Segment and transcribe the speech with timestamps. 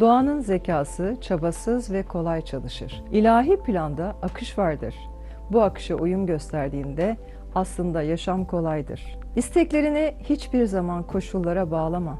[0.00, 3.04] Doğanın zekası çabasız ve kolay çalışır.
[3.12, 4.94] İlahi planda akış vardır.
[5.52, 7.16] Bu akışa uyum gösterdiğinde
[7.54, 9.18] aslında yaşam kolaydır.
[9.36, 12.18] İsteklerini hiçbir zaman koşullara bağlama.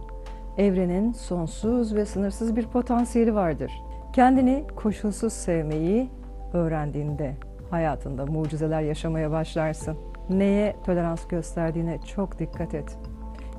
[0.56, 3.72] Evrenin sonsuz ve sınırsız bir potansiyeli vardır.
[4.12, 6.10] Kendini koşulsuz sevmeyi
[6.52, 7.36] öğrendiğinde
[7.70, 9.96] hayatında mucizeler yaşamaya başlarsın.
[10.30, 12.98] Neye tolerans gösterdiğine çok dikkat et.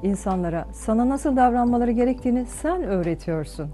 [0.03, 3.71] İnsanlara sana nasıl davranmaları gerektiğini sen öğretiyorsun.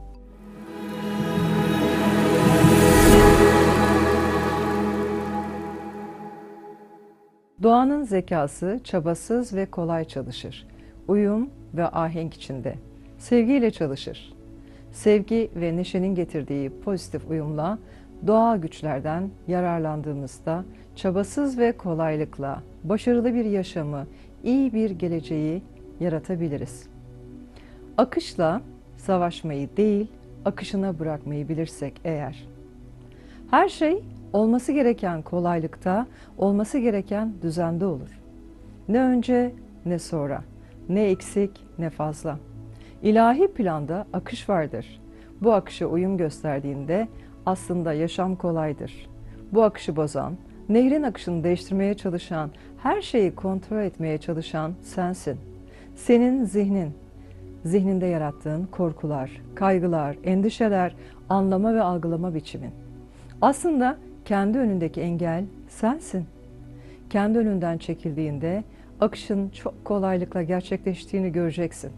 [7.64, 10.68] Doğanın zekası çabasız ve kolay çalışır.
[11.08, 12.76] Uyum ve ahenk içinde.
[13.18, 14.34] Sevgiyle çalışır.
[14.92, 17.80] Sevgi ve neşenin getirdiği pozitif uyumla
[18.28, 24.08] doğal güçlerden yararlandığımızda çabasız ve kolaylıkla başarılı bir yaşamı,
[24.44, 25.62] iyi bir geleceği
[26.00, 26.88] yaratabiliriz.
[27.98, 28.62] Akışla
[28.98, 30.08] savaşmayı değil,
[30.46, 32.48] akışına bırakmayı bilirsek eğer.
[33.52, 34.04] Her şey
[34.36, 38.20] olması gereken kolaylıkta, olması gereken düzende olur.
[38.88, 39.52] Ne önce
[39.86, 40.44] ne sonra,
[40.90, 42.40] ne eksik ne fazla.
[43.02, 45.02] İlahi planda akış vardır.
[45.42, 47.08] Bu akışa uyum gösterdiğinde
[47.46, 49.10] aslında yaşam kolaydır.
[49.52, 50.38] Bu akışı bozan,
[50.70, 55.38] nehrin akışını değiştirmeye çalışan, her şeyi kontrol etmeye çalışan sensin.
[55.96, 56.94] Senin zihnin,
[57.66, 60.96] zihninde yarattığın korkular, kaygılar, endişeler,
[61.30, 62.72] anlama ve algılama biçimin.
[63.42, 66.26] Aslında kendi önündeki engel sensin.
[67.10, 68.64] Kendi önünden çekildiğinde
[69.00, 71.92] akışın çok kolaylıkla gerçekleştiğini göreceksin.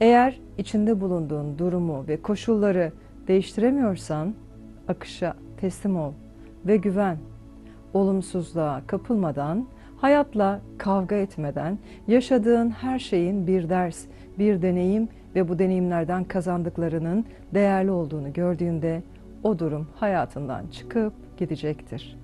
[0.00, 2.92] Eğer içinde bulunduğun durumu ve koşulları
[3.28, 4.34] değiştiremiyorsan
[4.88, 6.12] akışa teslim ol
[6.66, 7.18] ve güven.
[7.94, 14.04] Olumsuzluğa kapılmadan, hayatla kavga etmeden yaşadığın her şeyin bir ders,
[14.38, 19.02] bir deneyim ve bu deneyimlerden kazandıklarının değerli olduğunu gördüğünde
[19.42, 22.18] o durum hayatından çıkıp gidecektir.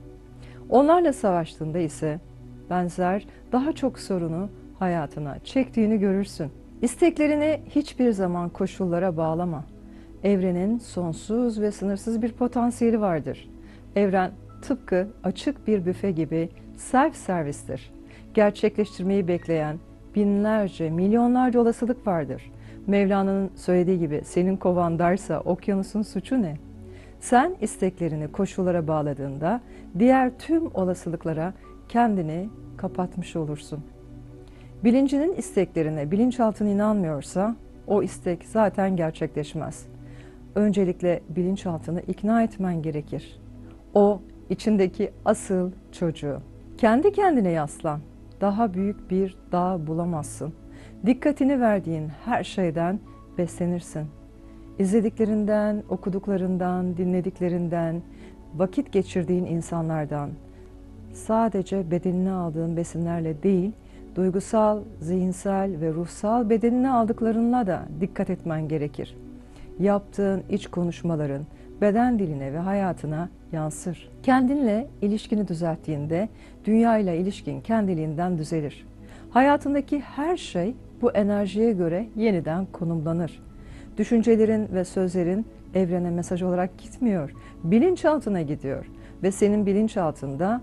[0.68, 2.20] Onlarla savaştığında ise
[2.70, 4.48] benzer daha çok sorunu
[4.78, 6.50] hayatına çektiğini görürsün.
[6.82, 9.64] İsteklerini hiçbir zaman koşullara bağlama.
[10.22, 13.50] Evrenin sonsuz ve sınırsız bir potansiyeli vardır.
[13.96, 14.30] Evren
[14.62, 17.92] tıpkı açık bir büfe gibi self servistir.
[18.34, 19.78] Gerçekleştirmeyi bekleyen
[20.14, 22.52] binlerce, milyonlarca olasılık vardır.
[22.86, 26.56] Mevlana'nın söylediği gibi senin kovan darsa okyanusun suçu ne?
[27.24, 29.60] Sen isteklerini koşullara bağladığında
[29.98, 31.52] diğer tüm olasılıklara
[31.88, 33.84] kendini kapatmış olursun.
[34.84, 39.86] Bilincinin isteklerine bilinçaltın inanmıyorsa o istek zaten gerçekleşmez.
[40.54, 43.40] Öncelikle bilinçaltını ikna etmen gerekir.
[43.94, 44.20] O
[44.50, 46.38] içindeki asıl çocuğu.
[46.78, 48.00] Kendi kendine yaslan.
[48.40, 50.54] Daha büyük bir dağ bulamazsın.
[51.06, 53.00] Dikkatini verdiğin her şeyden
[53.38, 54.06] beslenirsin.
[54.78, 58.02] İzlediklerinden, okuduklarından, dinlediklerinden,
[58.56, 60.30] vakit geçirdiğin insanlardan,
[61.12, 63.72] sadece bedenine aldığın besinlerle değil,
[64.16, 69.16] duygusal, zihinsel ve ruhsal bedenine aldıklarınla da dikkat etmen gerekir.
[69.78, 71.42] Yaptığın iç konuşmaların
[71.80, 74.08] beden diline ve hayatına yansır.
[74.22, 76.28] Kendinle ilişkini düzelttiğinde
[76.64, 78.86] dünya ile ilişkin kendiliğinden düzelir.
[79.30, 83.42] Hayatındaki her şey bu enerjiye göre yeniden konumlanır.
[83.98, 87.32] Düşüncelerin ve sözlerin evrene mesaj olarak gitmiyor.
[87.64, 88.86] Bilinçaltına gidiyor
[89.22, 90.60] ve senin bilinçaltında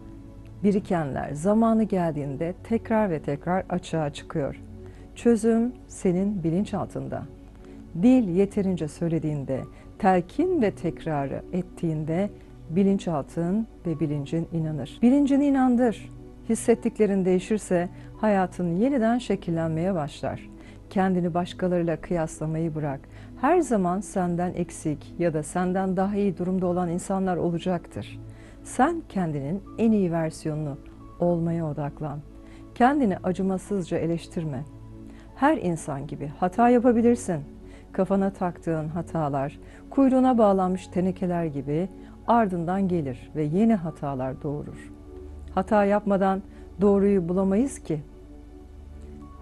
[0.64, 4.62] birikenler zamanı geldiğinde tekrar ve tekrar açığa çıkıyor.
[5.16, 7.24] Çözüm senin bilinçaltında.
[8.02, 9.62] Dil yeterince söylediğinde,
[10.00, 12.30] telkin ve tekrarı ettiğinde
[12.70, 15.00] bilinçaltın ve bilincin inanır.
[15.02, 16.10] Bilincini inandır.
[16.50, 20.50] Hissettiklerin değişirse hayatın yeniden şekillenmeye başlar.
[20.90, 23.00] Kendini başkalarıyla kıyaslamayı bırak.
[23.42, 28.20] Her zaman senden eksik ya da senden daha iyi durumda olan insanlar olacaktır.
[28.64, 30.78] Sen kendinin en iyi versiyonunu
[31.20, 32.20] olmaya odaklan.
[32.76, 34.64] Kendini acımasızca eleştirme.
[35.36, 37.42] Her insan gibi hata yapabilirsin.
[37.92, 39.60] Kafana taktığın hatalar,
[39.90, 41.90] kuyruğuna bağlanmış tenekeler gibi
[42.28, 44.92] ardından gelir ve yeni hatalar doğurur.
[45.56, 46.42] Hata yapmadan
[46.82, 48.02] doğruyu bulamayız ki.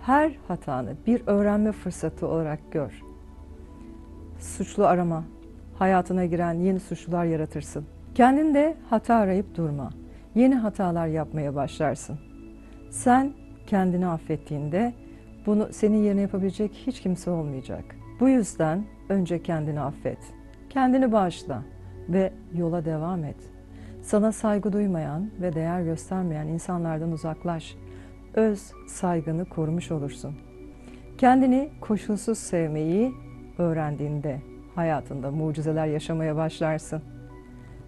[0.02, 3.09] Her hatanı bir öğrenme fırsatı olarak gör.
[4.40, 5.24] Suçlu arama,
[5.80, 7.86] hayatına giren yeni suçlular yaratırsın.
[8.16, 9.90] Kendinde hata arayıp durma.
[10.36, 12.20] Yeni hatalar yapmaya başlarsın.
[12.90, 13.34] Sen
[13.68, 14.94] kendini affettiğinde
[15.46, 17.84] bunu senin yerine yapabilecek hiç kimse olmayacak.
[18.20, 20.18] Bu yüzden önce kendini affet.
[20.70, 21.64] Kendini bağışla
[22.10, 23.38] ve yola devam et.
[24.02, 27.76] Sana saygı duymayan ve değer göstermeyen insanlardan uzaklaş.
[28.34, 30.36] Öz saygını korumuş olursun.
[31.18, 33.14] Kendini koşulsuz sevmeyi
[33.60, 34.42] öğrendiğinde
[34.76, 37.02] hayatında mucizeler yaşamaya başlarsın.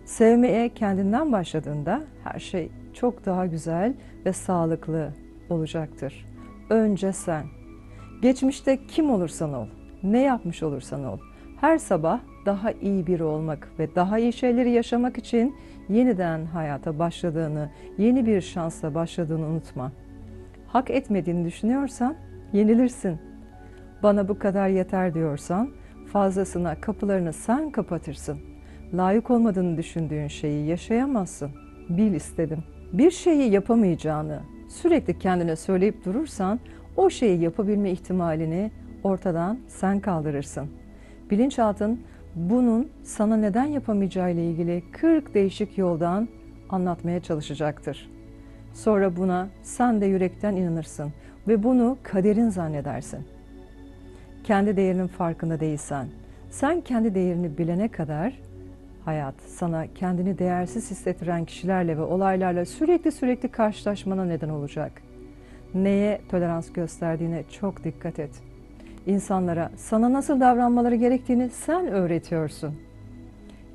[0.06, 3.94] Sevmeye kendinden başladığında her şey çok daha güzel
[4.26, 5.10] ve sağlıklı
[5.50, 6.26] olacaktır.
[6.70, 7.44] Önce sen.
[8.22, 9.68] Geçmişte kim olursan ol,
[10.04, 11.20] ne yapmış olursan ol,
[11.62, 15.56] her sabah daha iyi biri olmak ve daha iyi şeyleri yaşamak için
[15.90, 19.92] yeniden hayata başladığını, yeni bir şansla başladığını unutma.
[20.68, 22.16] Hak etmediğini düşünüyorsan
[22.54, 23.31] yenilirsin.
[24.04, 25.70] Bana bu kadar yeter diyorsan
[26.14, 28.40] fazlasına kapılarını sen kapatırsın.
[28.94, 31.52] Layık olmadığını düşündüğün şeyi yaşayamazsın.
[31.90, 32.64] Bil istedim.
[32.94, 34.40] Bir şeyi yapamayacağını
[34.70, 36.60] sürekli kendine söyleyip durursan
[36.98, 38.72] o şeyi yapabilme ihtimalini
[39.04, 40.70] ortadan sen kaldırırsın.
[41.32, 42.02] Bilinçaltın
[42.36, 46.28] bunun sana neden yapamayacağı ile ilgili 40 değişik yoldan
[46.70, 48.10] anlatmaya çalışacaktır.
[48.74, 51.14] Sonra buna sen de yürekten inanırsın
[51.48, 53.26] ve bunu kaderin zannedersin.
[54.44, 56.08] Kendi değerinin farkında değilsen,
[56.50, 58.34] sen kendi değerini bilene kadar
[59.06, 64.92] hayat sana kendini değersiz hissettiren kişilerle ve olaylarla sürekli sürekli karşılaşmana neden olacak.
[65.74, 68.32] Neye tolerans gösterdiğine çok dikkat et.
[69.06, 72.76] İnsanlara sana nasıl davranmaları gerektiğini sen öğretiyorsun.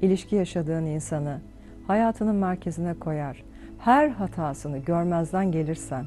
[0.02, 1.40] İlişki yaşadığın insanı
[1.86, 3.44] hayatının merkezine koyar.
[3.78, 6.06] Her hatasını görmezden gelirsen,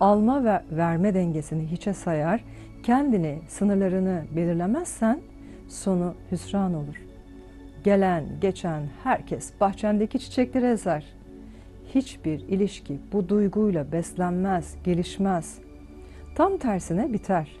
[0.00, 2.44] alma ve verme dengesini hiçe sayar,
[2.84, 5.20] kendini, sınırlarını belirlemezsen
[5.68, 7.02] sonu hüsran olur.
[7.84, 11.04] Gelen, geçen herkes bahçendeki çiçekleri ezer.
[11.94, 15.58] Hiçbir ilişki bu duyguyla beslenmez, gelişmez.
[16.34, 17.56] Tam tersine biter.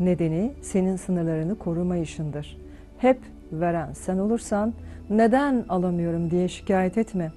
[0.00, 2.58] Nedeni senin sınırlarını korumayışındır.
[2.98, 3.18] Hep
[3.52, 4.74] veren sen olursan
[5.10, 7.32] neden alamıyorum diye şikayet etme.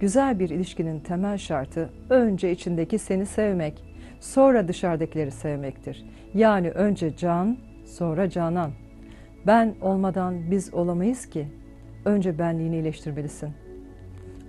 [0.00, 3.89] Güzel bir ilişkinin temel şartı önce içindeki seni sevmek,
[4.20, 6.06] sonra dışarıdakileri sevmektir.
[6.34, 8.70] Yani önce can, sonra canan.
[9.46, 11.48] Ben olmadan biz olamayız ki.
[12.04, 13.50] Önce benliğini iyileştirmelisin.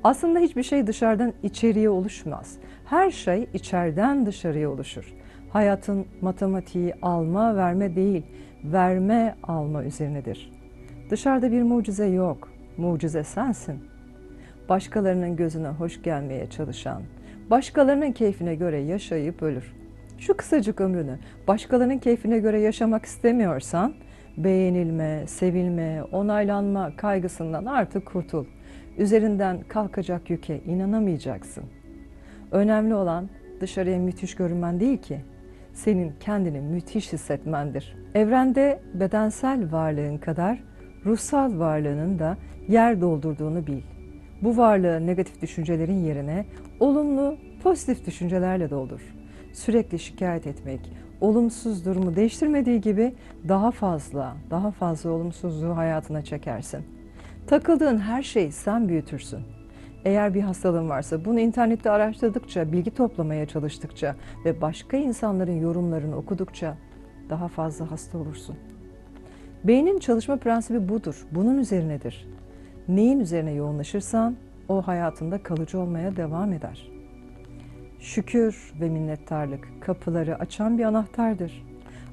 [0.04, 2.58] Aslında hiçbir şey dışarıdan içeriye oluşmaz.
[2.86, 5.14] Her şey içeriden dışarıya oluşur.
[5.50, 8.24] Hayatın matematiği alma verme değil,
[8.64, 10.52] verme alma üzerinedir.
[11.10, 12.50] Dışarıda bir mucize yok.
[12.78, 13.84] Mucize sensin.
[14.70, 17.02] Başkalarının gözüne hoş gelmeye çalışan,
[17.52, 19.74] başkalarının keyfine göre yaşayıp ölür.
[20.18, 23.94] Şu kısacık ömrünü başkalarının keyfine göre yaşamak istemiyorsan,
[24.38, 28.46] beğenilme, sevilme, onaylanma kaygısından artık kurtul.
[28.98, 31.64] Üzerinden kalkacak yüke inanamayacaksın.
[32.52, 33.30] Önemli olan
[33.62, 35.22] dışarıya müthiş görünmen değil ki,
[35.74, 37.96] senin kendini müthiş hissetmendir.
[38.16, 40.64] Evrende bedensel varlığın kadar
[41.06, 42.38] ruhsal varlığının da
[42.68, 43.82] yer doldurduğunu bil.
[44.42, 46.46] Bu varlığı negatif düşüncelerin yerine
[46.80, 49.02] olumlu, pozitif düşüncelerle doldur.
[49.54, 50.80] Sürekli şikayet etmek,
[51.22, 53.14] olumsuz durumu değiştirmediği gibi
[53.48, 56.84] daha fazla, daha fazla olumsuzluğu hayatına çekersin.
[57.48, 59.40] Takıldığın her şeyi sen büyütürsün.
[60.06, 64.16] Eğer bir hastalığın varsa bunu internette araştırdıkça, bilgi toplamaya çalıştıkça
[64.46, 66.78] ve başka insanların yorumlarını okudukça
[67.30, 68.56] daha fazla hasta olursun.
[69.64, 72.28] Beynin çalışma prensibi budur, bunun üzerinedir.
[72.88, 74.36] Neyin üzerine yoğunlaşırsan
[74.68, 76.92] o hayatında kalıcı olmaya devam eder.
[78.00, 81.66] Şükür ve minnettarlık kapıları açan bir anahtardır.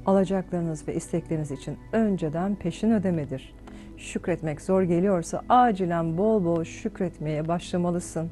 [0.06, 3.54] Alacaklarınız ve istekleriniz için önceden peşin ödemedir.
[3.96, 8.30] Şükretmek zor geliyorsa acilen bol bol şükretmeye başlamalısın.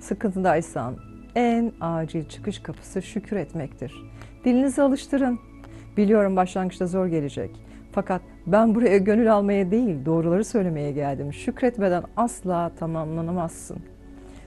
[0.00, 0.96] Sıkıntıdaysan
[1.34, 3.94] en acil çıkış kapısı şükür etmektir.
[4.44, 5.38] Dilinizi alıştırın.
[5.96, 7.67] Biliyorum başlangıçta zor gelecek.
[7.92, 11.32] Fakat ben buraya gönül almaya değil, doğruları söylemeye geldim.
[11.32, 13.78] Şükretmeden asla tamamlanamazsın.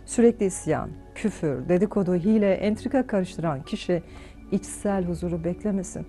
[0.05, 4.03] Sürekli isyan, küfür, dedikodu, hile, entrika karıştıran kişi
[4.51, 6.05] içsel huzuru beklemesin.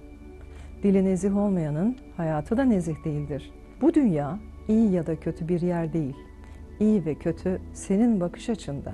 [0.83, 3.53] Dili nezih olmayanın hayatı da nezih değildir.
[3.81, 6.17] Bu dünya iyi ya da kötü bir yer değil.
[6.81, 8.93] İyi ve kötü senin bakış açında.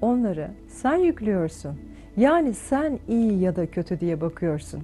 [0.00, 1.78] Onları sen yüklüyorsun.
[2.16, 4.82] Yani sen iyi ya da kötü diye bakıyorsun.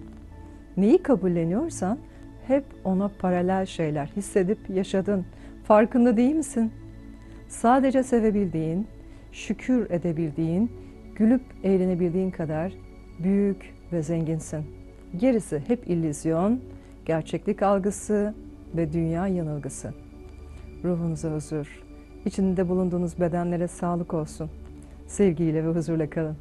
[0.77, 1.99] Neyi kabulleniyorsan
[2.47, 5.27] hep ona paralel şeyler hissedip yaşadın.
[5.65, 6.73] Farkında değil misin?
[7.49, 8.87] Sadece sevebildiğin,
[9.33, 10.73] şükür edebildiğin,
[11.17, 12.73] gülüp eğlenebildiğin kadar
[13.19, 14.65] büyük ve zenginsin.
[15.17, 16.61] Gerisi hep illüzyon,
[17.07, 18.35] gerçeklik algısı
[18.77, 19.95] ve dünya yanılgısı.
[20.85, 21.83] Ruhunuza huzur,
[22.25, 24.51] içinde bulunduğunuz bedenlere sağlık olsun.
[25.07, 26.37] Sevgiyle ve huzurla kalın.